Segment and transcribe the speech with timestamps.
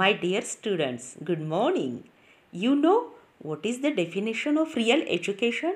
[0.00, 2.04] My dear students, good morning.
[2.50, 3.10] You know
[3.40, 5.74] what is the definition of real education?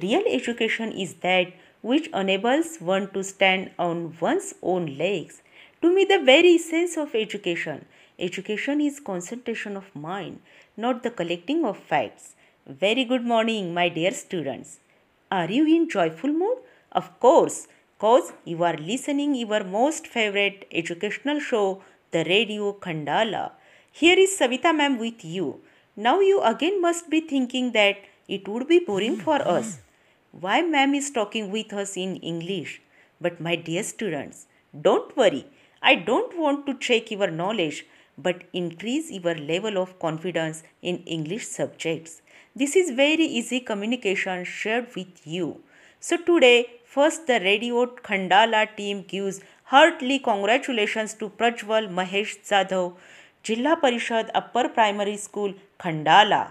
[0.00, 5.42] Real education is that which enables one to stand on one's own legs.
[5.82, 7.86] To me, the very essence of education.
[8.20, 10.38] Education is concentration of mind,
[10.76, 12.36] not the collecting of facts.
[12.68, 14.78] Very good morning, my dear students.
[15.28, 16.58] Are you in joyful mood?
[16.92, 17.66] Of course,
[17.98, 21.82] cause you are listening your most favorite educational show,
[22.16, 23.44] the Radio Khandala.
[24.00, 25.46] Here is Savita ma'am with you.
[25.96, 27.96] Now you again must be thinking that
[28.36, 29.78] it would be boring for us.
[30.44, 32.80] Why ma'am is talking with us in English?
[33.20, 34.46] But my dear students,
[34.88, 35.44] don't worry.
[35.82, 37.84] I don't want to check your knowledge
[38.26, 42.22] but increase your level of confidence in English subjects.
[42.54, 45.48] This is very easy communication shared with you.
[46.00, 52.88] So today, first the Radio Khandala team gives heartly congratulations to Prajwal Mahesh Jadhav
[53.44, 56.44] Zilla Parishad upper primary school Khandala.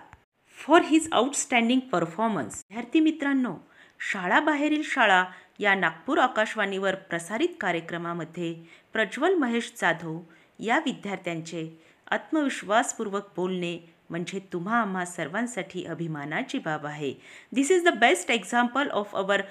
[0.59, 2.61] For his outstanding performance.
[2.69, 3.53] विद्यार्थी मित्रांनो
[3.99, 5.23] शाळाबाहेरील शाळा
[5.59, 8.53] या नागपूर आकाशवाणीवर प्रसारित कार्यक्रमामध्ये
[8.93, 10.19] प्रज्वल महेश जाधव
[10.59, 11.67] या विद्यार्थ्यांचे
[12.11, 13.77] आत्मविश्वासपूर्वक बोलणे
[14.09, 17.13] म्हणजे तुम्हा आम्हा सर्वांसाठी अभिमानाची बाब आहे.
[17.51, 19.41] This is the best example of our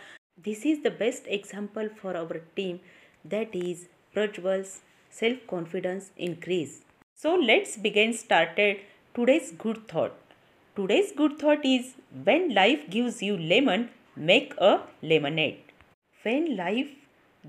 [0.45, 2.77] this is the best example for our team
[3.25, 4.81] that is Prajwal's
[5.11, 6.83] self-confidence increase.
[7.15, 8.81] So let's begin started
[9.15, 10.15] today's good thought.
[10.77, 15.61] Today's good thought is when life gives you lemon, make a lemonade.
[16.23, 16.89] When life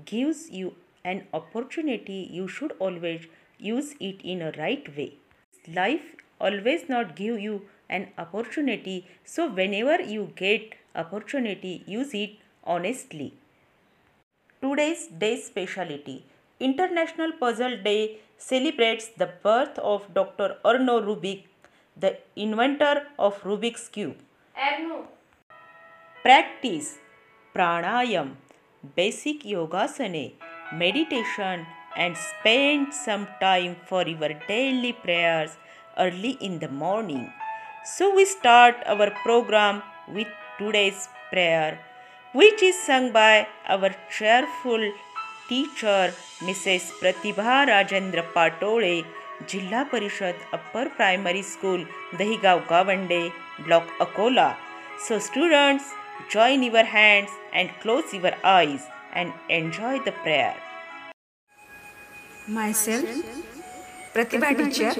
[0.04, 3.26] gives you an opportunity, you should always
[3.58, 5.14] use it in a right way.
[5.72, 13.34] Life always not give you an opportunity, so whenever you get opportunity, use it honestly.
[14.62, 16.24] Today's day speciality
[16.58, 20.56] International Puzzle Day celebrates the birth of Dr.
[20.64, 21.44] Arno Rubik
[21.98, 24.16] the inventor of Rubik's Cube.
[24.56, 25.08] Arno.
[26.22, 26.98] Practice
[27.54, 28.32] pranayam,
[28.94, 30.32] basic yoga, yogasane,
[30.72, 31.66] meditation,
[31.96, 35.56] and spend some time for your daily prayers
[35.98, 37.32] early in the morning.
[37.84, 40.28] So, we start our program with
[40.58, 41.78] today's prayer,
[42.38, 44.82] which is sung by our cheerful
[45.48, 46.12] teacher
[46.46, 46.90] Mrs.
[47.00, 49.04] Pratibha Rajendra Patole,
[49.46, 53.32] Jilla Parishad Upper Primary School, Dahigaon Gavande,
[53.64, 54.54] Block Akola.
[55.06, 55.84] So students,
[56.28, 58.82] join your hands and close your eyes
[59.14, 60.56] and enjoy the prayer.
[62.46, 63.04] Myself,
[64.12, 64.94] Pratibha teacher,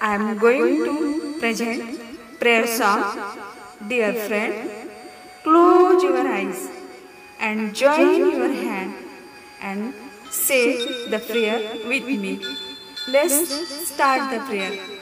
[0.00, 2.00] I am going to present
[2.38, 3.02] prayer song,
[3.88, 4.70] dear friend.
[5.42, 6.68] Close your eyes
[7.38, 8.94] and join your hand
[9.60, 9.94] and
[10.30, 12.40] say the prayer with me.
[13.08, 15.00] Let's start the prayer.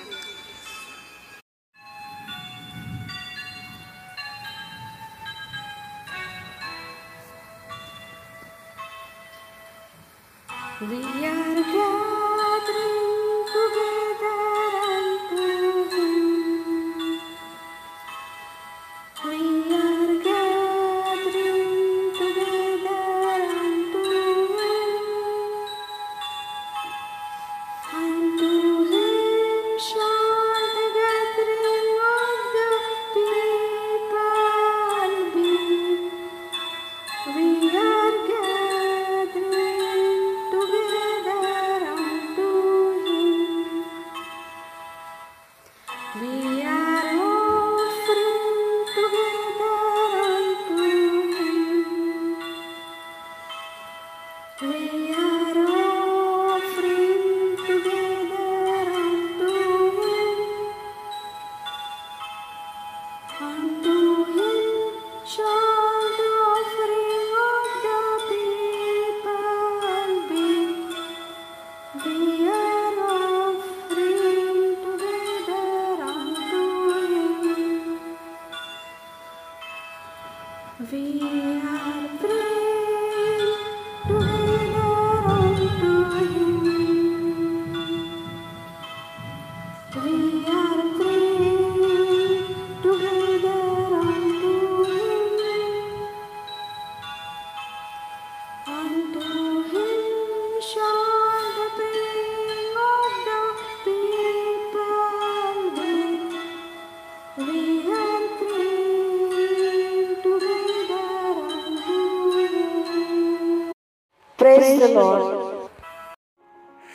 [114.98, 115.70] Lord.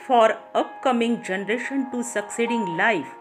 [0.08, 3.12] for upcoming generation to succeeding life.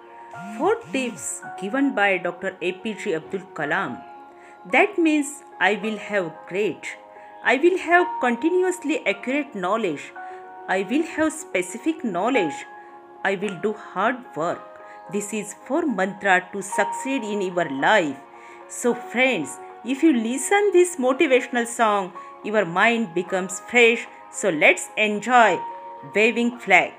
[0.56, 1.26] Four tips
[1.60, 2.56] given by Dr.
[2.60, 4.02] APJ Abdul Kalam.
[4.72, 5.28] That means
[5.60, 6.88] I will have great.
[7.44, 10.12] I will have continuously accurate knowledge.
[10.68, 12.64] I will have specific knowledge.
[13.24, 14.80] I will do hard work.
[15.12, 18.18] This is for mantra to succeed in your life.
[18.68, 22.12] So friends, if you listen this motivational song,
[22.44, 24.06] your mind becomes fresh.
[24.34, 25.60] So let's enjoy
[26.14, 26.94] waving flag.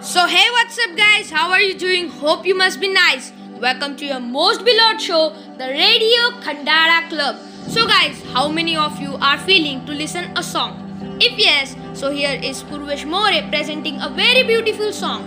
[0.00, 1.30] So hey what's up guys?
[1.30, 2.10] How are you doing?
[2.10, 3.32] Hope you must be nice.
[3.60, 7.40] Welcome to your most beloved show the Radio Khandala Club.
[7.68, 10.78] So guys how many of you are feeling to listen a song?
[11.20, 15.26] If yes so here is Purvesh More presenting a very beautiful song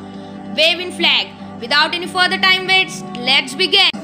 [0.55, 1.27] waving flag.
[1.59, 3.94] Without any further time waits let's begin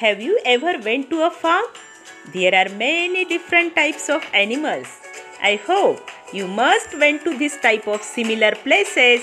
[0.00, 1.66] have you ever went to a farm?
[2.32, 4.88] There are many different types of animals.
[5.42, 9.20] I hope you must went to this type of similar places.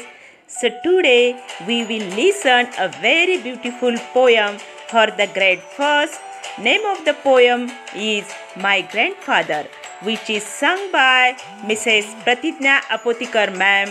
[0.48, 4.60] So today we will listen a very beautiful poem
[4.92, 6.22] for the grade first.
[6.60, 9.66] Name of the poem is My Grandfather
[10.04, 11.36] which is sung by
[11.66, 12.14] Mrs.
[12.24, 13.90] Pratidnya Apotikar ma'am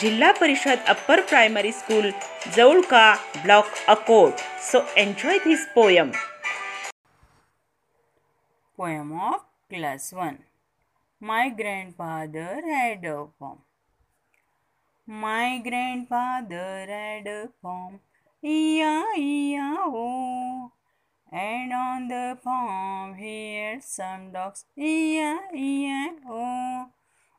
[0.00, 2.10] Zilla Parishad upper primary school
[2.56, 4.32] Jawalka block Akot.
[4.70, 6.10] So enjoy this poem
[8.78, 10.34] poem of class one
[11.22, 13.58] my grandfather had a farm
[15.08, 17.96] my grandfather had a farm
[18.44, 20.08] O
[21.32, 24.60] and on the farm he had some dogs,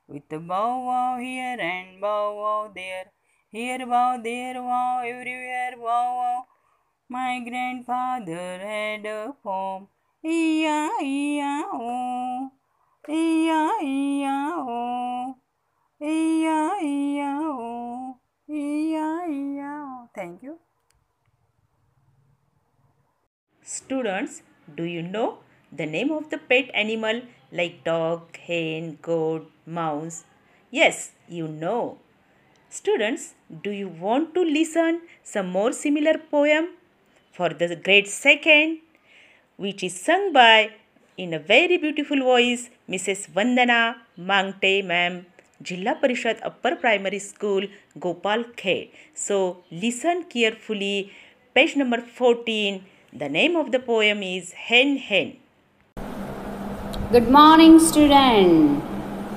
[0.07, 3.11] With a bow wow here and bow wow there,
[3.51, 6.45] here wow, there wow, everywhere wow wow.
[7.09, 9.87] My grandfather had a farm,
[10.23, 11.89] E-I-E-I-O,
[13.09, 14.75] E-I-E-I-O,
[16.01, 17.65] E-I-E-I-O,
[18.47, 20.09] E-I-E-I-O.
[20.13, 20.59] Thank you.
[23.63, 24.43] Students,
[24.75, 25.39] do you know
[25.71, 27.23] the name of the pet animal
[27.59, 30.23] like dog, hen, goat, mouse?
[30.71, 31.97] Yes, you know.
[32.69, 33.33] Students,
[33.63, 36.65] do you want to listen some more similar poem
[37.31, 38.79] for the grade second
[39.57, 40.71] which is sung by
[41.17, 43.29] in a very beautiful voice Mrs.
[43.35, 45.25] Vandana Mangte ma'am
[45.63, 48.89] Jilla Parishad Upper Primary School Gopal Khed.
[49.13, 51.13] So listen carefully
[51.53, 52.83] page number 14
[53.13, 55.37] the name of the poem is Hen Hen.
[57.15, 58.83] Good morning, student.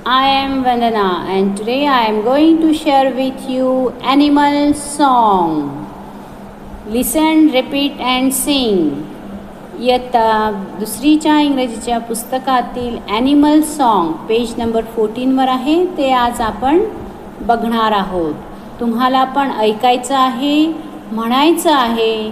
[0.05, 5.53] I am Vandana, and today I am going to share with you animal song.
[6.89, 8.81] Listen, repeat, and sing.
[9.81, 10.31] इयत्ता
[10.79, 16.83] दुसरीच्या इंग्रजीच्या पुस्तकातील animal song page number फोर्टीनवर आहे ते आज आपण
[17.43, 18.35] बघणार आहोत
[18.81, 20.67] तुम्हाला पण ऐकायचं आहे
[21.13, 22.31] म्हणायचं आहे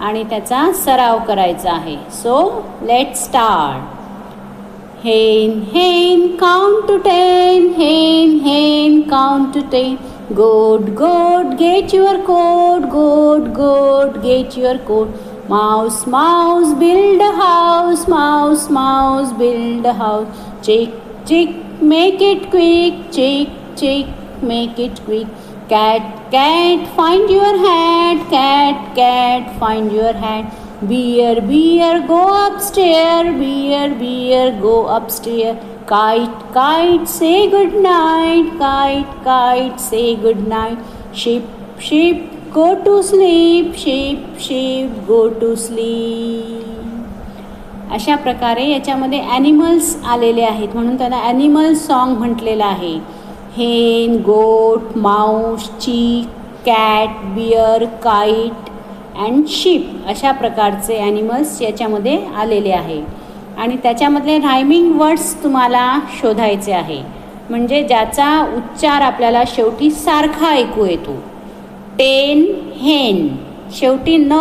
[0.00, 2.40] आणि त्याचा सराव करायचा आहे so
[2.86, 3.96] let start
[5.02, 7.72] Hen, hen, count to ten.
[7.74, 9.96] Hen, hen, count to ten.
[10.34, 12.90] Goat, goat, get your coat.
[12.90, 15.08] Goat, goat, get your coat.
[15.48, 18.08] Mouse, mouse, build a house.
[18.08, 20.26] Mouse, mouse, build a house.
[20.66, 20.90] Chick,
[21.24, 21.50] chick,
[21.80, 23.12] make it quick.
[23.12, 24.06] Chick, chick,
[24.42, 25.28] make it quick.
[25.68, 28.30] Cat, cat, find your hat.
[28.30, 30.52] Cat, cat, find your hat.
[30.86, 33.36] Beer, beer, go upstairs.
[33.36, 35.56] Beer, beer, go upstairs.
[35.88, 38.52] Kite, kite, say good night.
[38.58, 40.78] Kite, kite, say good night.
[41.12, 41.42] Ship,
[41.80, 43.74] ship, go to sleep.
[43.74, 46.54] Ship, ship, go to sleep.
[47.92, 52.94] अशा प्रकारे याच्यामध्ये animals आलेले आहेत म्हणून त्यांना animal song म्हटलेलं आहे
[53.56, 58.67] hen goat mouse chick cat bear kite
[59.18, 63.02] and ship अशा प्रकारचे ॲनिमल्स याच्यामध्ये आलेले आहे.
[63.58, 67.02] आणि त्याच्यामधले रायमिंग वर्ड्स तुम्हाला शोधायचे आहे.
[67.50, 71.14] म्हणजे ज्याचा उच्चार आपल्याला शेवटी सारखा ऐकू येतो.
[71.98, 72.44] टेन
[72.76, 73.36] हेन
[73.72, 74.32] शेवटी न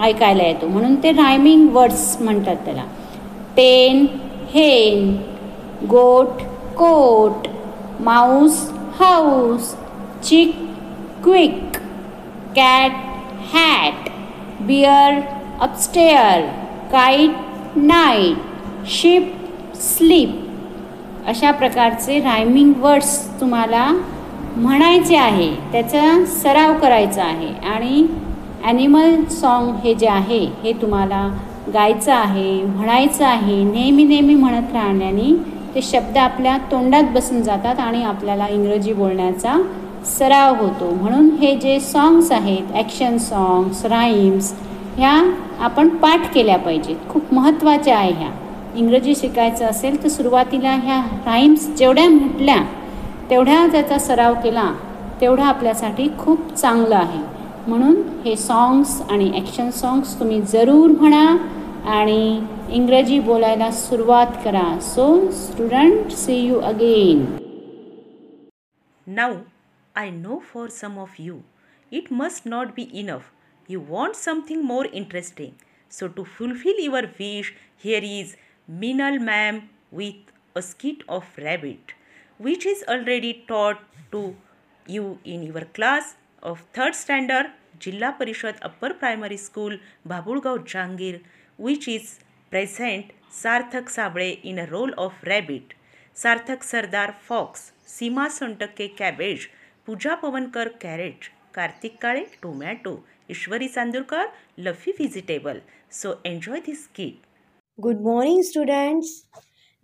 [0.00, 0.66] ऐकायला येतो.
[0.66, 2.84] म्हणून ते रायमिंग वर्ड्स म्हणतात त्याला.
[3.56, 4.06] Ten
[4.54, 5.16] hen
[5.86, 6.42] goat
[6.76, 7.48] coat.
[8.00, 9.74] Mouse house
[10.22, 10.56] chick
[11.24, 11.60] quick
[12.56, 12.92] cat
[13.54, 14.03] hat
[14.66, 15.20] bear
[15.60, 16.40] upstair
[16.92, 19.32] kite night ship
[19.76, 20.42] sleep
[21.28, 23.86] अशा प्रकारचे रायमिंग वर्ड्स तुम्हाला
[24.56, 25.50] म्हणायचे आहे.
[25.72, 28.06] त्याचा सराव करायचा आहे आणि
[28.64, 31.28] ॲनिमल सॉन्ग हे जे आहे हे तुम्हाला
[31.74, 35.32] गायचं आहे म्हणायचं आहे नेहमी नेहमी म्हणत राहण्याने
[35.74, 39.56] ते शब्द आपल्या तोंडात बसून जातात आणि आपल्याला इंग्रजी बोलण्याचा
[40.06, 40.90] सराव होतो.
[40.94, 44.52] म्हणून हे जे सॉंग्स आहेत ॲक्शन सॉंग्स राईम्स
[44.96, 45.12] ह्या
[45.64, 46.96] आपण पाठ केल्या पाहिजेत.
[47.08, 48.30] खूप महत्त्वाच्या आहे ह्या.
[48.76, 52.56] इंग्रजी शिकायचं असेल तर सुरुवातीला ह्या राईम्स जेवढ्या म्हटल्या
[53.30, 54.72] तेवढ्या त्याचा सराव केला
[55.20, 57.22] तेवढा आपल्यासाठी खूप चांगलं आहे.
[57.68, 57.94] म्हणून
[58.24, 61.24] हे सॉंग्स आणि ॲक्शन सॉंग्स तुम्ही जरूर म्हणा
[61.90, 64.68] आणि इंग्रजी बोलायला सुरुवात करा.
[64.82, 67.24] So student see you again
[69.06, 69.32] नऊ
[69.96, 71.44] I know for some of you,
[71.90, 73.30] it must not be enough.
[73.68, 75.54] You want something more interesting.
[75.88, 78.36] So, to fulfill your wish, here is
[78.66, 80.16] Minal Ma'am with
[80.56, 81.92] a skit of rabbit,
[82.38, 83.78] which is already taught
[84.10, 84.36] to
[84.86, 91.20] you in your class of third standard, Jilla Parishad Upper Primary School, Babulgaon, Jangir,
[91.56, 92.18] which is
[92.50, 95.74] present Sarthak Sabre in a role of rabbit,
[96.14, 99.50] Sarthak Sardar fox, Sima Sontake cabbage,
[99.88, 101.24] Pooja Pawankar carrot
[101.54, 102.92] Kartik Kale tomato
[103.30, 104.28] Ishwari Chandurkar
[104.66, 105.60] लफी vegetable
[105.98, 107.26] so enjoy this kit
[107.78, 109.10] good morning students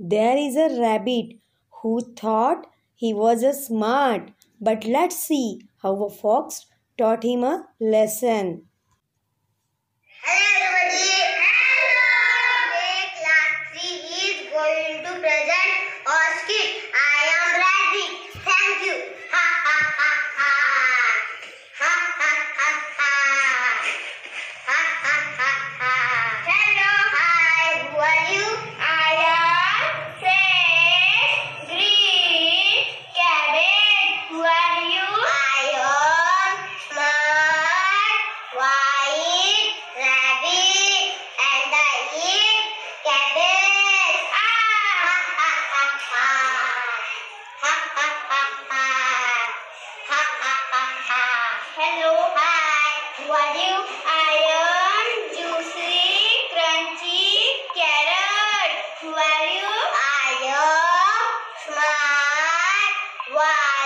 [0.00, 1.38] there is a rabbit
[1.74, 2.66] who thought
[3.02, 4.30] he was a smart
[4.60, 5.42] but let see
[5.84, 6.64] how a fox
[6.98, 8.58] taught him a lesson
[10.22, 11.19] Hello, everybody.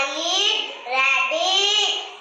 [0.03, 2.14] kite, rabbit,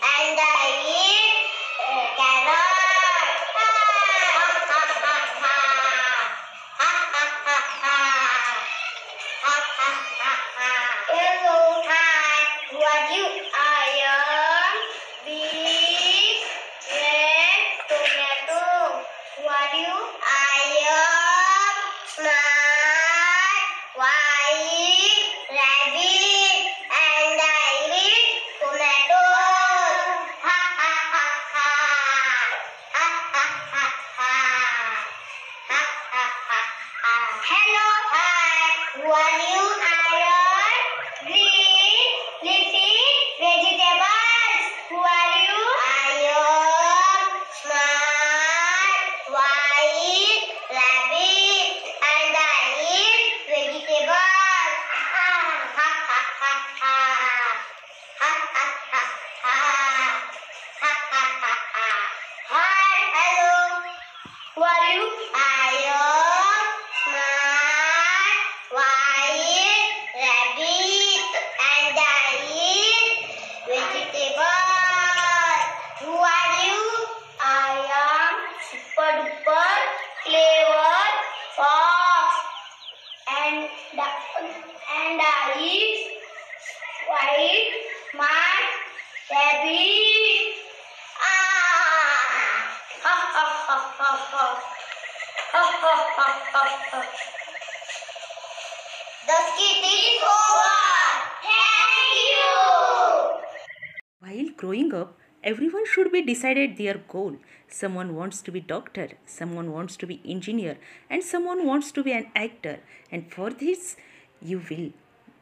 [106.25, 107.37] decided their goal.
[107.67, 110.77] Someone wants to be doctor, someone wants to be engineer,
[111.09, 112.79] and someone wants to be an actor.
[113.11, 113.95] And for this,
[114.41, 114.91] you will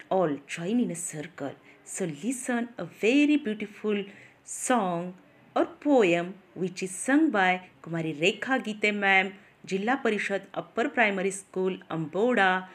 [0.10, 1.54] all join in a circle.
[1.84, 4.06] So listen a very beautiful
[4.44, 5.14] song
[5.56, 9.34] or poem which is sung by Kumari Rekha Gite ma'am,
[9.66, 12.68] Jilla Parishad Upper Primary School, Amboda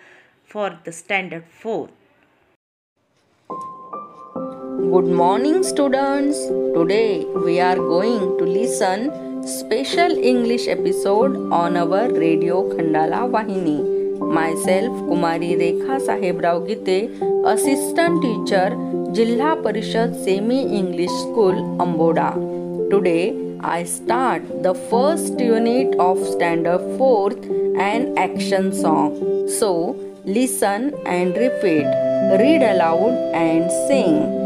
[0.44, 1.90] for the standard 4th.
[4.76, 6.38] Good morning students.
[6.74, 9.10] Today we are going to listen
[9.46, 13.78] special English episode on our radio Khandala Vahini.
[14.38, 17.10] Myself Kumari Rekha Sahebrao Gite,
[17.52, 18.68] assistant teacher,
[19.16, 22.34] Jilla Parishad Semi English School Amboda.
[22.90, 27.48] Today I start the first unit of standard 4th
[27.80, 29.48] and action song.
[29.48, 31.86] So listen and repeat,
[32.42, 34.45] read aloud and sing.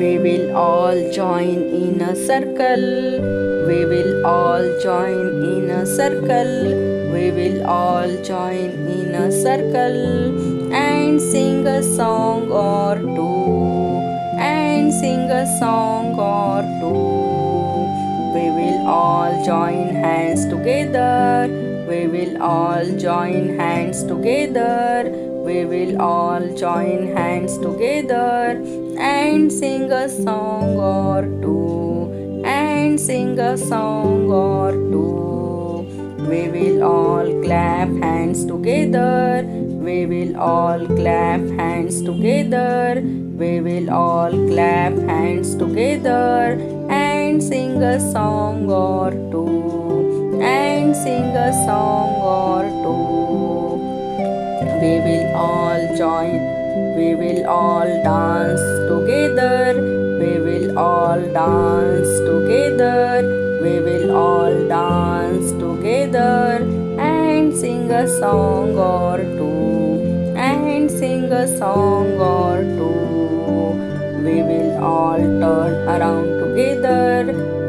[0.00, 2.84] We will all join in a circle.
[3.68, 6.54] We will all join in a circle.
[7.12, 14.40] We will all join in a circle and sing a song or two.
[14.40, 17.84] And sing a song or two.
[18.32, 21.46] We will all join hands together.
[21.86, 25.10] We will all join hands together.
[25.44, 32.42] We will all join hands together and sing a song or two.
[32.44, 36.20] And sing a song or two.
[36.28, 39.42] We will all clap hands together.
[39.44, 43.00] We will all clap hands together.
[43.00, 46.60] We will all clap hands together
[46.90, 50.40] and sing a song or two.
[50.42, 53.00] And sing a song or two.
[54.80, 56.59] We will all join.
[57.00, 59.72] We will all dance together.
[60.20, 63.22] We will all dance together.
[63.62, 66.60] We will all dance together
[66.98, 70.34] and sing a song or two.
[70.36, 74.20] And sing a song or two.
[74.26, 77.59] We will all turn around together.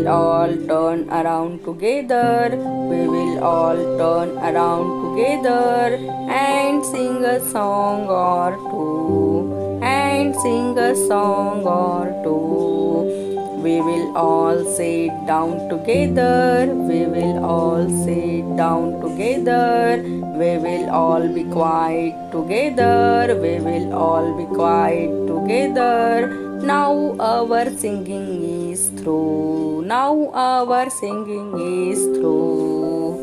[0.00, 2.48] Will all turn around together.
[2.90, 9.82] We will all turn around together and sing a song or two.
[9.82, 13.60] And sing a song or two.
[13.62, 16.72] We will all sit down together.
[16.88, 20.00] We will all sit down together.
[20.02, 23.38] We will all be quiet together.
[23.38, 26.49] We will all be quiet together.
[26.62, 29.84] Now our singing is through.
[29.86, 33.16] Now our singing is through.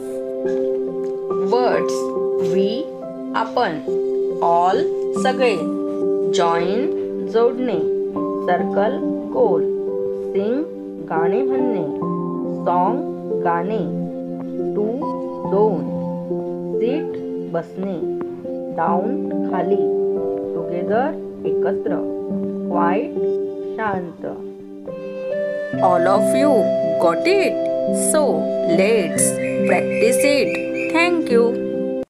[1.52, 1.94] Words
[2.54, 2.84] we
[3.36, 3.80] आपण
[4.42, 4.82] all
[5.24, 5.56] सगळे
[6.38, 6.82] join,
[7.34, 7.78] जोडणे
[8.48, 8.98] circle,
[9.34, 9.64] गोल
[10.34, 10.64] sing,
[11.10, 11.86] गाणे म्हणणे
[12.66, 13.00] song,
[13.44, 13.80] गाणे
[14.76, 14.92] two,
[15.52, 15.82] दोन
[16.82, 17.18] sit,
[17.54, 17.98] बसणे
[18.78, 19.08] down,
[19.52, 19.82] खाली
[20.56, 21.08] together,
[21.46, 22.17] एकत्र
[22.70, 23.14] quite
[23.76, 24.34] Shanta.
[25.82, 26.54] All of you
[27.02, 27.54] got it?
[28.12, 28.24] So
[28.80, 29.28] let's
[29.68, 30.92] practice it.
[30.92, 32.04] Thank you.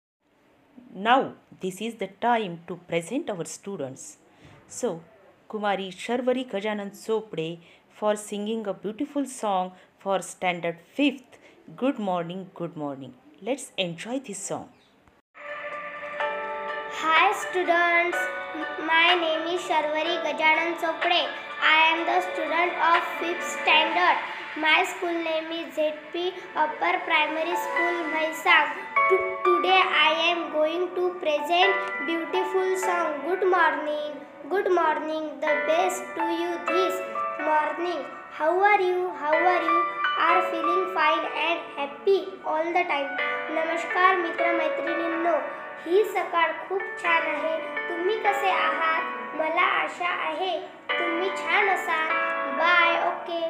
[0.95, 4.17] Now, this is the time to present our students.
[4.67, 5.01] So,
[5.49, 11.39] Kumari Sharvari Gajanan Chopde for singing a beautiful song for standard 5th.
[11.75, 13.13] Good morning, good morning.
[13.41, 14.69] Let's enjoy this song.
[16.99, 18.17] Hi students,
[18.89, 21.19] my name is Sharvari Gajanan Chopde.
[21.71, 24.17] I am the student of 5th standard.
[24.63, 28.73] My school name is ZP Upper Primary School Mhaisang.
[29.45, 34.17] Today I am going to present beautiful song Good Morning.
[34.49, 36.97] Good morning, the best to you this
[37.45, 38.01] morning.
[38.31, 39.13] How are you?
[39.21, 39.77] How are you?
[40.31, 43.15] Are feeling fine and happy all the time.
[43.53, 45.37] Namaskar मित्र मैत्रिणींनो
[45.85, 47.57] ही सकाळ खूप छान आहे
[47.89, 50.59] तुम्ही कसे आहात मला आशा आहे
[50.89, 53.41] तुम्ही छान असाल bye okay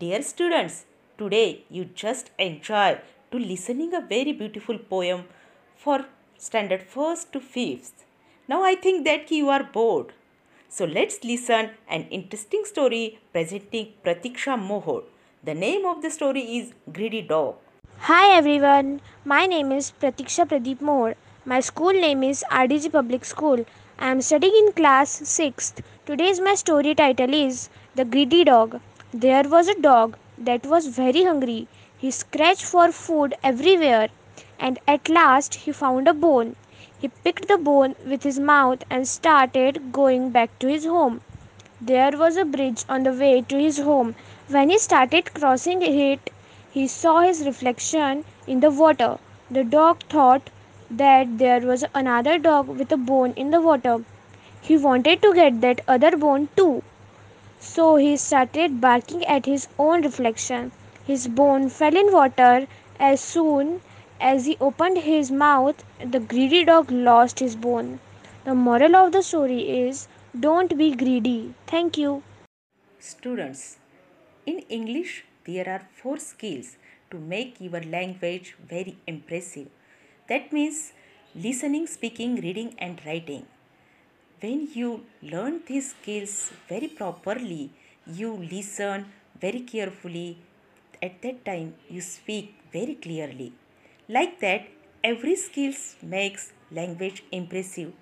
[0.00, 0.84] dear students
[1.18, 2.94] today you just enjoy
[3.32, 5.20] to listening a very beautiful poem
[5.82, 6.02] for
[6.40, 8.04] standard first to fifth
[8.48, 10.12] now I think that की you are bored
[10.72, 15.04] So let's listen an interesting story presenting Pratiksha Mohod.
[15.44, 17.54] The name of the story is Greedy Dog.
[18.00, 21.14] Hi everyone, my name is Pratiksha Pradeep Moore.
[21.46, 23.64] My school name is RDG Public School.
[23.98, 25.80] I am studying in class 6th.
[26.04, 28.80] Today's my story title is The Greedy Dog.
[29.14, 31.66] There was a dog that was very hungry.
[31.96, 34.08] He scratched for food everywhere
[34.58, 36.56] and at last he found a bone.
[36.98, 41.22] He picked the bone with his mouth and started going back to his home.
[41.80, 44.14] There was a bridge on the way to his home.
[44.48, 46.30] When he started crossing it,
[46.74, 49.16] he saw his reflection in the water.
[49.48, 50.50] The dog thought
[50.90, 54.04] that there was another dog with a bone in the water.
[54.60, 56.82] He wanted to get that other bone too.
[57.60, 60.72] So he started barking at his own reflection.
[61.06, 62.66] His bone fell in water
[62.98, 63.80] as soon
[64.20, 65.84] as he opened his mouth.
[66.16, 68.00] The greedy dog lost his bone.
[68.44, 70.08] The moral of the story is
[70.48, 71.54] don't be greedy.
[71.68, 72.22] Thank you.
[72.98, 73.76] Students,
[74.44, 76.76] in English there are four skills
[77.10, 79.68] to make your language very impressive.
[80.28, 80.92] That means
[81.34, 83.46] listening, speaking, reading, and writing.
[84.40, 87.70] When you learn these skills very properly,
[88.06, 89.06] you listen
[89.40, 90.38] very carefully.
[91.02, 93.52] At that time, you speak very clearly.
[94.08, 94.68] Like that,
[95.02, 97.92] every skills makes language impressive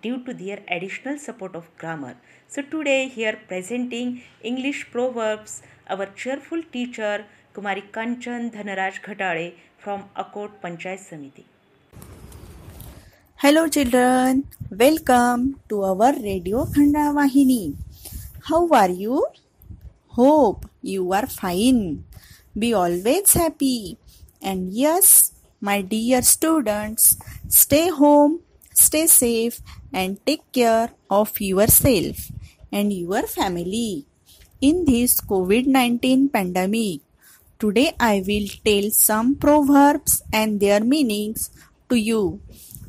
[0.00, 2.16] due to their additional support of grammar.
[2.48, 10.50] So today here presenting English proverbs, our cheerful teacher Kumari Kanchan Dhanaraj Ghatale from Akot
[10.62, 11.44] Panchayat Samiti.
[13.36, 17.74] Hello children, welcome to our Radio Khanda Vahini.
[18.48, 19.26] How are you?
[20.08, 22.04] Hope you are fine.
[22.56, 23.98] Be always happy.
[24.40, 27.16] And yes, my dear students,
[27.48, 28.40] stay home,
[28.74, 29.60] stay safe
[29.92, 32.30] and take care of yourself
[32.70, 34.06] and your family.
[34.68, 37.00] In this COVID-19 pandemic,
[37.58, 41.50] today I will tell some proverbs and their meanings
[41.88, 42.40] to you.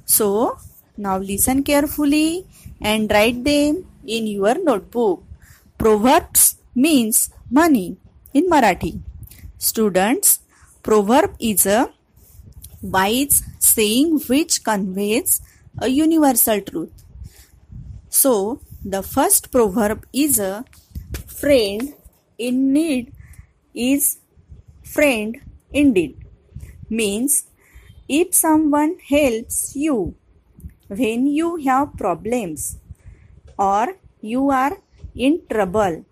[0.05, 0.59] So,
[0.97, 2.45] now listen carefully
[2.79, 5.23] and write them in your notebook.
[5.79, 7.97] Proverbs means money
[8.35, 8.99] in Marathi.
[9.57, 10.41] Students,
[10.83, 11.89] proverb is a
[12.83, 15.41] wise saying which conveys
[15.79, 16.93] a universal truth.
[18.09, 20.65] So, the first proverb is a
[21.43, 21.93] friend
[22.37, 23.11] in need
[23.75, 24.03] is
[24.85, 26.15] friend indeed.
[26.89, 27.47] Means
[28.07, 30.15] if someone helps you
[30.87, 32.77] when you have problems
[33.59, 34.77] or you are
[35.15, 36.05] in trouble,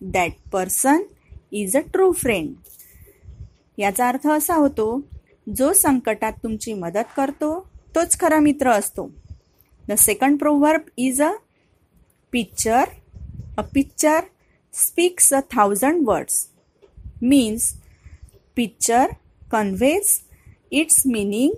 [0.00, 1.08] that person
[1.52, 2.56] is a true friend.
[3.78, 4.88] याचा अर्थ असा होतो
[5.56, 7.52] जो संकटात तुमची मदत करतो
[7.94, 9.10] तोच खरा मित्र असतो
[9.88, 11.30] the second proverb is a
[12.32, 12.90] picture
[13.58, 14.20] a picture
[14.74, 16.46] speaks a thousand words
[17.22, 17.72] means
[18.56, 19.12] picture
[19.52, 20.18] conveys
[20.70, 21.54] its meaning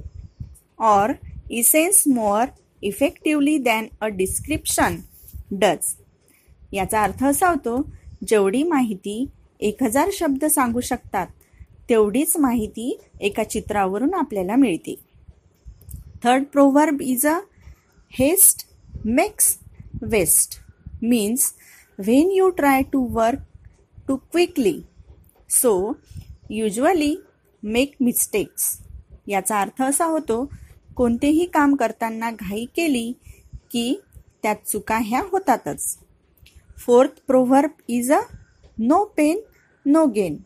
[0.85, 1.09] or
[1.53, 2.47] essence more
[2.83, 4.97] effectively than a description
[5.51, 5.93] does
[6.73, 7.77] याचा अर्थ असा होतो
[8.29, 9.27] जेवढी माहिती
[9.61, 11.27] एक हजार शब्द सांगू शकतात
[11.89, 14.95] तेवढीच माहिती एका चित्रावरून आपल्याला मिळते.
[16.25, 17.39] Third proverb is a
[18.19, 18.67] haste
[19.05, 19.57] makes
[20.03, 20.59] waste
[21.03, 21.53] means
[22.05, 23.39] when you try to work
[24.09, 24.81] too quickly
[25.51, 25.93] so
[26.53, 27.15] usually
[27.63, 28.79] make mistakes
[29.29, 30.51] याचा अर्थ असा होतो
[30.97, 33.13] कोणतेही काम करताना घाई केली
[33.71, 34.01] की
[34.43, 35.99] त्यात चुका ह्या होतातच.
[36.79, 38.21] Fourth proverb is a
[38.79, 39.41] no pain
[39.87, 40.37] no gain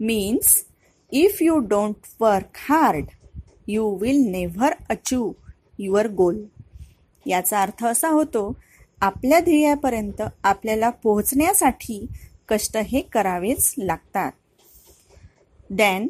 [0.00, 0.64] means
[1.12, 3.06] if you don't work hard
[3.68, 5.30] you will never achieve
[5.78, 6.44] your goal
[7.26, 8.52] याचा अर्थ असा होतो
[9.02, 12.06] आपल्या ध्येयापर्यंत आपल्याला पोहोचण्यासाठी
[12.48, 14.32] कष्ट हे करावेच लागतात.
[15.70, 16.06] Then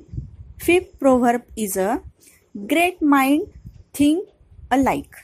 [0.61, 1.95] fifth proverb is a
[2.71, 3.45] great mind
[3.95, 4.23] think
[4.77, 5.17] alike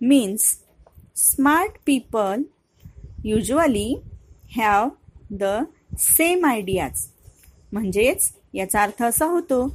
[0.00, 0.58] means
[1.16, 2.42] smart people
[3.24, 3.94] usually
[4.56, 4.88] have
[5.30, 5.44] the
[5.98, 7.06] same ideas
[7.72, 9.68] म्हणजेच याचा अर्थ असा होतो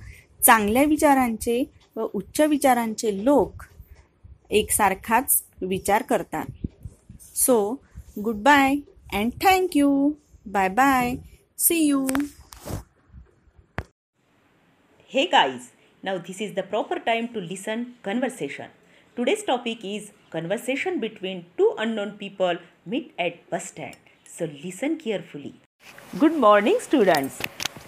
[0.46, 1.64] चांगल्या विचारांचे
[1.96, 3.64] व उच्च विचारांचे लोक
[4.50, 6.46] एकसारखाच विचार करतात.
[7.42, 7.80] So,
[8.22, 10.18] goodbye and thank you.
[10.46, 11.22] Bye bye.
[11.56, 12.08] See you.
[15.14, 15.72] Hey guys,
[16.04, 18.70] now this is the proper time to listen conversation.
[19.16, 23.98] Today's topic is conversation between two unknown people meet at bus stand.
[24.24, 25.56] So listen carefully.
[26.20, 27.42] Good morning students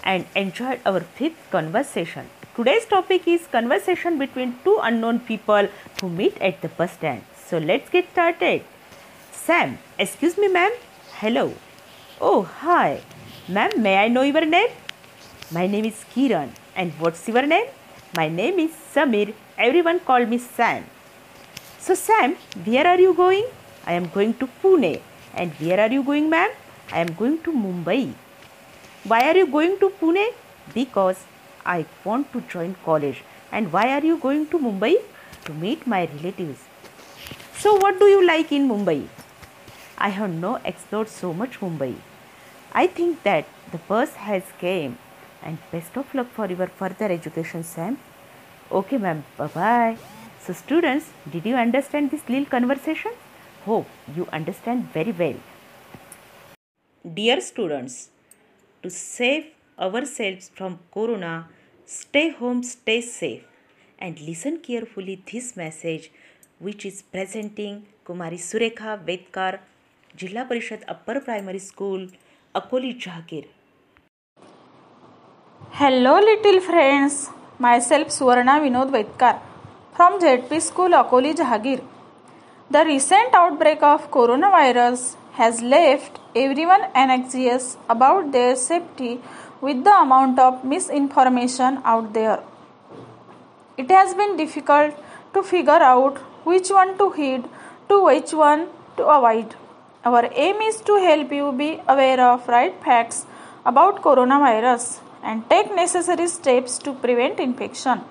[0.04, 2.28] and enjoyed our fifth conversation.
[2.56, 5.68] Today's topic is conversation between two unknown people
[6.02, 7.22] who meet at the bus stand.
[7.48, 8.64] So let's get started.
[9.46, 10.72] Sam, excuse me ma'am.
[11.20, 11.54] Hello.
[12.22, 13.02] Oh, hi.
[13.50, 14.70] Ma'am, may I know your name?
[15.52, 16.52] My name is Kiran.
[16.78, 17.66] And what's your name?
[18.16, 19.34] My name is Samir.
[19.58, 20.86] Everyone call me Sam.
[21.78, 23.44] So Sam, where are you going?
[23.86, 25.02] I am going to Pune.
[25.34, 26.52] And where are you going, ma'am?
[26.94, 28.14] I am going to Mumbai.
[29.04, 30.26] Why are you going to Pune?
[30.74, 31.26] Because
[31.66, 33.22] I want to join college.
[33.52, 34.96] And why are you going to Mumbai?
[35.44, 36.62] To meet my relatives.
[37.58, 39.02] So, what do you like in Mumbai?
[40.06, 41.94] I have not explored so much Mumbai.
[42.74, 44.98] I think that the bus has came
[45.42, 47.98] and best of luck for your further education, Sam.
[48.80, 49.24] Okay, ma'am.
[49.38, 49.98] Bye bye.
[50.42, 53.14] So, students, did you understand this little conversation?
[53.66, 55.38] Hope you understand very well.
[57.22, 58.10] Dear students,
[58.82, 59.46] to save
[59.80, 61.48] ourselves from corona,
[61.86, 63.46] stay home, stay safe,
[63.98, 66.12] and listen carefully this message
[66.60, 69.60] which is presenting Kumari Surekha Vaitkar,
[70.16, 72.08] Jilla Parishad Upper Primary School,
[72.54, 73.48] Akoli Jahagir.
[75.72, 77.32] Hello, little friends.
[77.58, 79.40] Myself Suvarna Vinod Vaitkar
[79.96, 81.82] from ZP School, Akoli Jahagir.
[82.70, 89.20] The recent outbreak of coronavirus has left everyone anxious about their safety
[89.62, 92.40] with the amount of misinformation out there.
[93.78, 94.94] It has been difficult
[95.34, 97.46] to figure out which one to heed
[97.90, 99.56] to which one to avoid.
[100.06, 103.26] Our aim is to help you be aware of right facts
[103.66, 108.02] about coronavirus and take necessary steps to prevent infection.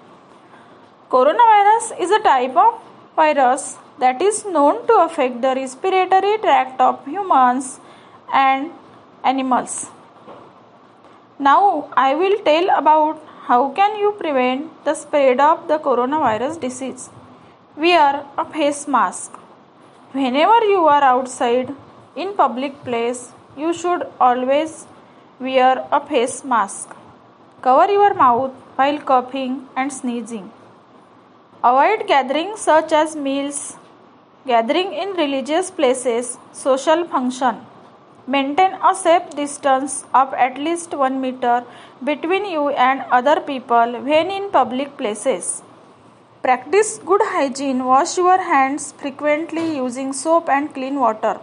[1.11, 2.81] Coronavirus is a type of
[3.14, 7.78] virus that is known to affect the respiratory tract of humans
[8.33, 8.70] and
[9.22, 9.90] animals.
[11.38, 17.11] Now I will tell about how can you prevent the spread of the coronavirus disease.
[17.76, 19.41] Wear a face mask.
[20.14, 21.75] Whenever you are outside
[22.14, 24.87] in public place, you should always
[25.40, 26.94] wear a face mask.
[27.62, 30.53] Cover your mouth while coughing and sneezing.
[31.64, 33.79] Avoid gatherings such as meals,
[34.46, 37.64] gathering in religious places, social function.
[38.27, 41.64] Maintain a safe distance of at least 1 meter
[42.05, 45.62] between you and other people when in public places.
[46.44, 47.85] Practice good hygiene.
[47.85, 51.38] Wash your hands frequently using soap and clean water.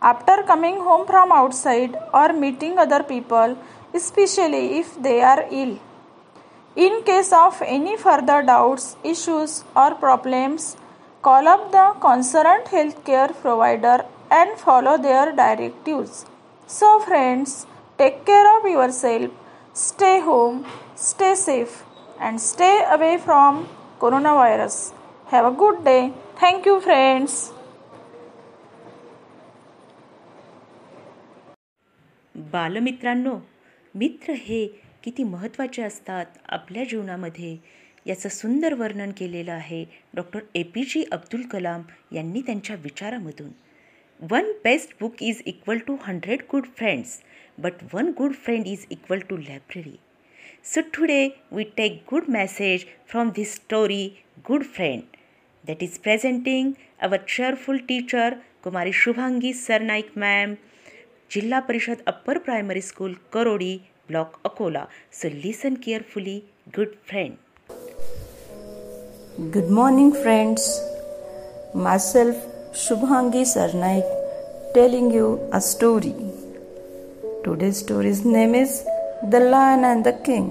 [0.00, 3.58] After coming home from outside or meeting other people,
[3.92, 5.78] especially if they are ill.
[6.74, 10.78] In case of any further doubts, issues, or problems,
[11.20, 16.24] call up the concerned healthcare provider and follow their directives.
[16.66, 17.66] So, friends,
[17.98, 19.30] take care of yourself,
[19.74, 21.84] stay home, stay safe,
[22.18, 23.68] and stay away from
[24.04, 24.68] corona
[25.28, 26.12] Have a good day.
[26.36, 27.34] Thank you, friends.
[32.34, 33.34] बालमित्रांनो
[33.94, 34.66] मित्र हे
[35.04, 37.56] किती महत्त्वाचे असतात आपल्या जीवनामध्ये
[38.06, 43.50] याचं सुंदर वर्णन केलेलं आहे doctor A P J Abdul Kalam यांनी त्यांच्या विचारामधून
[44.20, 47.20] one best book is equal to hundred good friends
[47.58, 49.96] but one good friend is equal to library
[50.66, 55.02] So today we take good message from this story Good Friend
[55.66, 60.56] that is presenting our cheerful teacher Kumari Shubhangi Sarnaik ma'am
[61.28, 64.86] Jilla Parishad Upper Primary School Karodi Block Akola.
[65.10, 67.36] So listen carefully Good Friend.
[69.58, 70.66] Good morning friends.
[71.74, 72.36] Myself
[72.72, 74.16] Shubhangi Sarnaik
[74.72, 76.16] telling you a story.
[77.44, 78.82] Today's story's name is
[79.32, 80.48] the Lion and the King.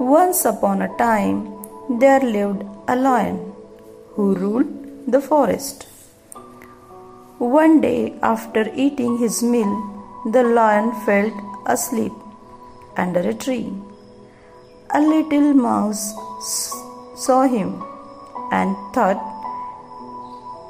[0.00, 1.36] Once upon a time,
[1.88, 3.52] there lived a lion
[4.14, 4.66] who ruled
[5.06, 5.86] the forest.
[7.38, 9.72] One day, after eating his meal,
[10.32, 11.30] the lion fell
[11.66, 12.12] asleep
[12.96, 13.72] under a tree.
[14.90, 16.14] A little mouse
[17.14, 17.80] saw him
[18.50, 19.22] and thought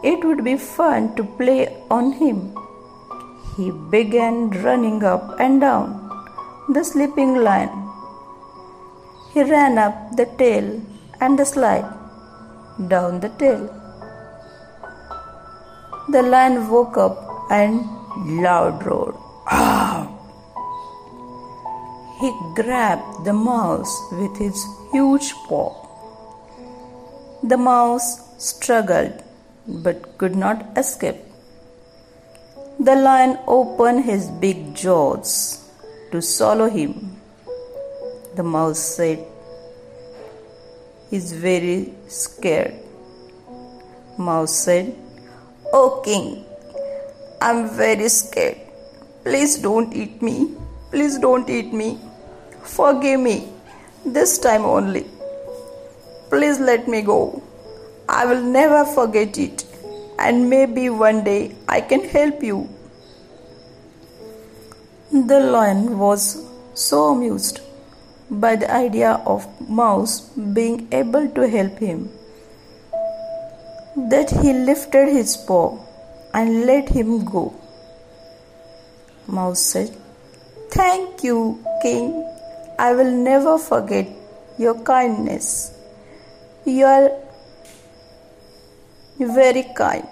[0.04, 2.54] it would be fun to play on him.
[3.56, 6.06] He began running up and down
[6.68, 7.70] the sleeping lion.
[9.33, 10.83] He ran up the tail
[11.20, 11.87] and the slide
[12.88, 13.62] down the tail.
[16.09, 17.16] The lion woke up
[17.50, 17.85] and
[18.42, 19.14] loud roared.
[19.46, 20.09] Ah!
[22.20, 25.70] He grabbed the mouse with his huge paw.
[27.44, 29.22] The mouse struggled
[29.68, 31.22] but could not escape.
[32.81, 35.62] The lion opened his big jaws
[36.16, 36.92] to swallow him.
[38.37, 39.18] The mouse said,
[41.11, 42.74] He's very scared.
[44.18, 44.94] Mouse said,
[45.72, 46.44] Oh, king,
[47.42, 48.57] I'm very scared.
[49.24, 50.55] Please don't eat me.
[50.90, 51.98] Please don't eat me.
[52.62, 53.37] Forgive me.
[54.05, 55.07] This time only.
[56.31, 57.42] Please let me go.
[58.09, 59.64] I will never forget it.
[60.24, 62.59] and maybe one day I can help you.
[65.24, 67.61] The lion was so amused
[68.31, 70.20] by the idea of Mouse
[70.57, 72.11] being able to help him
[74.11, 75.79] that he lifted his paw
[76.35, 77.55] and let him go.
[79.26, 79.96] Mouse said,
[80.70, 82.12] Thank you, King.
[82.79, 84.07] I will never forget
[84.59, 85.72] your kindness.
[86.66, 87.11] You are
[89.18, 90.07] very kind.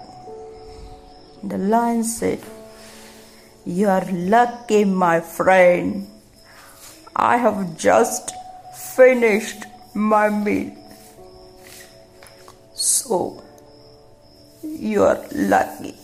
[1.43, 2.39] The lion said,
[3.67, 6.05] You are lucky, my friend.
[7.15, 8.31] I have just
[8.95, 10.69] finished my meal.
[12.75, 13.41] So,
[14.61, 15.95] you are lucky.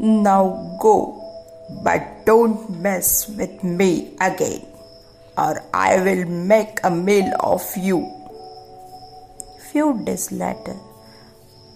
[0.00, 1.20] Now go,
[1.84, 4.64] but don't mess with me again,
[5.36, 8.08] or I will make a meal of you.
[9.70, 10.76] Few days later,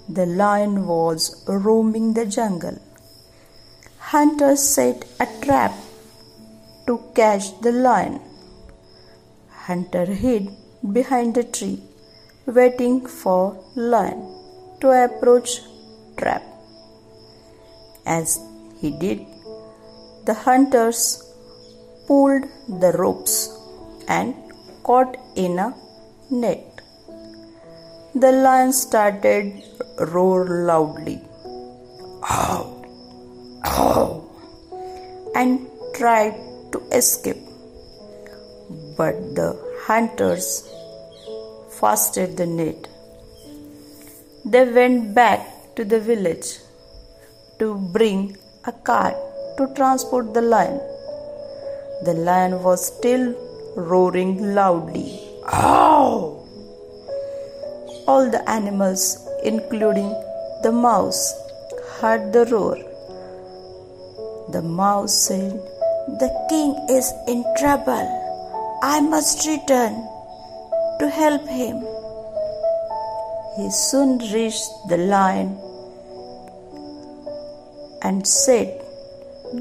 [0.08, 2.78] the lion was roaming the jungle.
[3.98, 5.72] Hunters set a trap
[6.86, 8.20] to catch the lion.
[9.66, 10.48] Hunter hid
[10.92, 11.82] behind a tree,
[12.46, 14.20] waiting for lion
[14.80, 15.60] to approach
[16.16, 16.42] trap.
[18.06, 18.40] As
[18.80, 19.26] he did,
[20.24, 21.22] the hunters
[22.06, 23.34] pulled the ropes
[24.08, 24.34] and
[24.82, 25.74] caught in a
[26.30, 26.77] net.
[28.22, 29.62] The lion started
[30.12, 31.20] roar loudly,
[32.28, 32.84] ow,
[33.64, 34.24] ow,
[35.36, 36.34] and tried
[36.72, 37.36] to escape.
[38.96, 39.54] But the
[39.86, 40.68] hunters
[41.78, 42.88] fastened the net.
[44.44, 46.58] They went back to the village
[47.60, 49.14] to bring a cart
[49.58, 50.80] to transport the lion.
[52.04, 53.32] The lion was still
[53.76, 55.20] roaring loudly.
[55.52, 56.37] Ow!
[58.10, 59.02] All the animals,
[59.44, 60.08] including
[60.62, 61.20] the mouse,
[61.96, 62.78] heard the roar.
[64.54, 65.52] The mouse said,
[66.22, 68.08] The king is in trouble.
[68.82, 69.92] I must return
[71.00, 71.84] to help him.
[73.58, 75.54] He soon reached the lion
[78.00, 78.68] and said,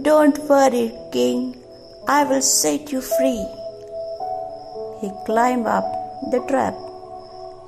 [0.03, 1.55] Don't worry, king,
[2.07, 3.45] I will set you free.
[5.01, 5.87] He climbed up
[6.31, 6.86] the trap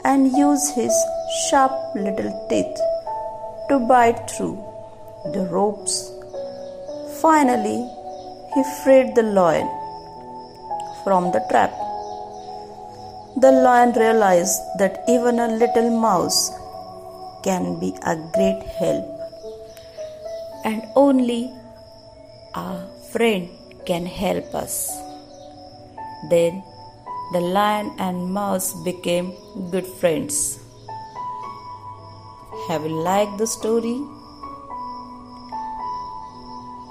[0.04, 0.94] and use his
[1.50, 2.78] sharp little teeth
[3.70, 4.58] to bite through
[5.34, 6.12] the ropes.
[7.22, 7.80] Finally,
[8.54, 9.70] he freed the lion
[11.04, 11.72] from the trap.
[13.38, 16.52] The lion realized that even a little mouse
[17.44, 19.06] can be a great help
[20.66, 21.54] and only
[22.56, 22.82] a
[23.12, 23.50] friend
[23.86, 24.92] can help us.
[26.30, 26.64] Then
[27.32, 29.34] the lion and mouse became
[29.70, 30.60] good friends.
[32.68, 33.98] Have you liked the story?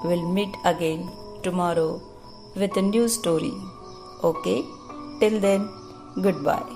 [0.03, 1.09] We'll meet again
[1.43, 2.01] tomorrow
[2.55, 3.51] with a new story.
[4.23, 4.63] Okay?
[5.19, 5.67] Till then,
[6.23, 6.75] goodbye.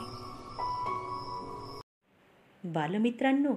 [2.63, 3.53] बालमित्रांनो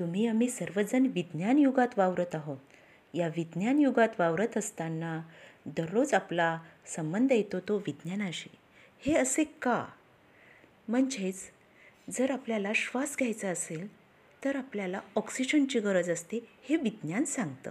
[0.00, 2.76] तुम्ही आम्ही सर्वजण विज्ञान युगात वावरत आहोत
[3.14, 5.20] या विज्ञान युगात वावरत असताना
[5.66, 6.58] दररोज आपला
[6.96, 8.48] संबंध येतो तो विज्ञानाशी
[9.06, 9.86] हे असे का?
[10.88, 11.50] म्हणजेच
[12.10, 13.86] जर आपल्याला श्वास घ्यायचा असेल
[14.44, 17.70] तर आपल्याला ऑक्सिजनची गरज असते हे विज्ञान सांगतं.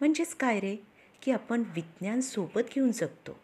[0.00, 0.76] म्हणजेच काय रे?
[1.22, 3.40] की आपण विज्ञान सोबत घेऊन जगतो.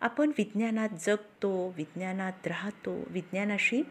[0.00, 3.82] आपण विज्ञानात जगतो विज्ञानात राहतो विज्ञानाशी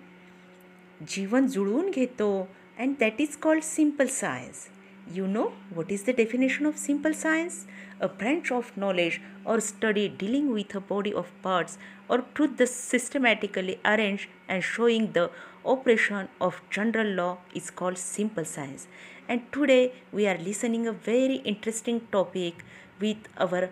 [1.07, 4.67] जीवन जुळवून घेतो and that is called simple science
[5.11, 7.65] You know what is the definition of simple science?
[7.99, 11.77] A branch of knowledge or study dealing with a body of parts
[12.09, 15.31] or truth systematically arranged and showing the
[15.65, 18.87] operation of general law is called simple science.
[19.27, 22.63] And today we are listening a very interesting topic
[22.99, 23.69] with our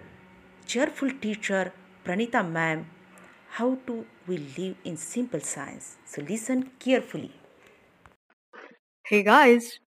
[0.65, 1.71] cheerful teacher
[2.05, 2.86] Pranita ma'am.
[3.59, 5.95] How to we live in simple science?
[6.05, 7.31] So listen carefully.
[9.05, 9.79] Hey guys,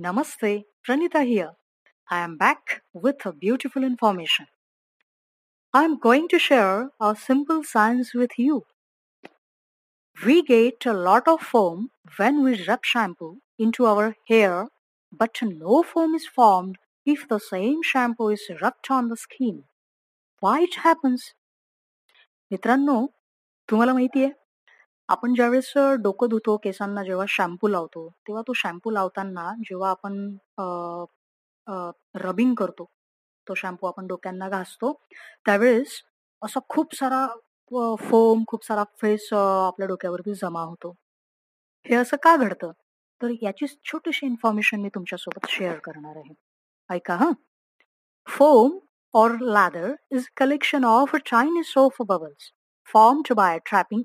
[0.00, 1.51] Namaste, Pranita here.
[2.09, 4.47] I am back with a beautiful information.
[5.73, 8.63] I am going to share a simple science with you.
[10.25, 14.67] We get a lot of foam when we rub shampoo into our hair,
[15.11, 19.63] but no foam is formed if the same shampoo is rubbed on the skin.
[20.39, 21.33] Why it happens?
[22.51, 23.05] मित्रांनो
[23.69, 24.40] तुम्हाला माहिती आहे
[25.08, 25.72] आपण ज्यावेळेस
[26.02, 30.18] डोकं धुतो, केसांना जेव्हा शॅम्पू लावतो, तेव्हा तो शॅम्पू लावताना जेव्हा आपण
[32.16, 32.84] रबिंग करतो,
[33.46, 34.92] तो शॅम्पू आपण डोक्यांना घासतो,
[35.46, 36.00] त्यावेळेस
[36.42, 37.26] असा खूप सारा
[38.00, 39.36] फोम, खूप सारा फेस अ,
[39.66, 40.94] आपल्या डोक्यावरती जमा होतो.
[41.86, 42.70] हे असं का घडतं
[43.20, 43.32] तर
[43.84, 46.34] छोटीशी इन्फॉर्मेशन मी तुमच्यासोबत शेअर करणार आहे
[46.90, 47.30] ऐका हा
[48.26, 48.78] foam
[49.14, 52.52] or lather is a collection of tiny soap bubbles
[52.88, 54.04] formed by trapping.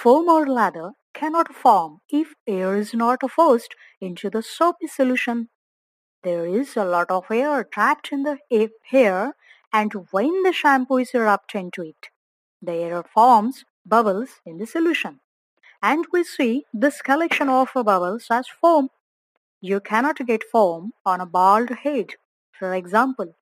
[0.00, 5.48] Foam or lather cannot form if air is not forced into the soapy solution.
[6.22, 8.38] There is a lot of air trapped in the
[8.92, 9.34] hair
[9.72, 12.10] and when the shampoo is rubbed into it,
[12.62, 15.18] the air forms bubbles in the solution.
[15.82, 18.90] And we see this collection of bubbles as foam.
[19.60, 22.14] You cannot get foam on a bald head,
[22.52, 23.34] for example.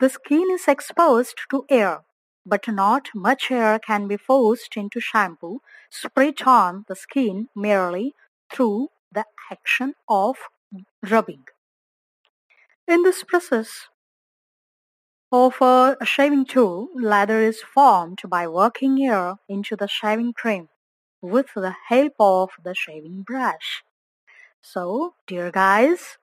[0.00, 2.04] The skin is exposed to air,
[2.48, 8.14] but not much hair can be forced into shampoo sprayed on the skin merely
[8.50, 10.36] through the action of
[11.02, 11.44] rubbing.
[12.88, 13.88] In this process
[15.32, 20.68] of a shaving tool, lather is formed by working hair into the shaving cream
[21.22, 23.84] with the help of the shaving brush.
[24.62, 26.18] So, dear guys,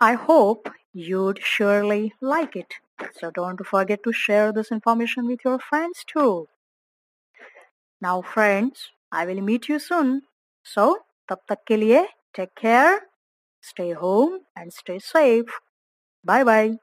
[0.00, 2.74] I hope you'd surely like it.
[3.19, 6.47] So don't forget to share this information with your friends too.
[8.01, 10.23] Now friends, I will meet you soon.
[10.63, 10.85] So,
[11.29, 12.05] तब तक के लिए
[12.37, 12.99] take care,
[13.61, 15.59] stay home and stay safe.
[16.25, 16.77] Bye bye.